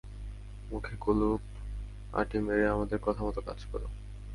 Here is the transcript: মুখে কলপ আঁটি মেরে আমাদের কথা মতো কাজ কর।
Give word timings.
মুখে 0.69 0.95
কলপ 0.99 1.41
আঁটি 2.13 2.37
মেরে 2.39 2.65
আমাদের 2.67 2.99
কথা 3.01 3.21
মতো 3.23 3.39
কাজ 3.41 3.59
কর। 3.71 3.81